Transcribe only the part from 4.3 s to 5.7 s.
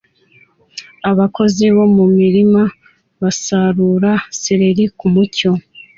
seleri ku mucyo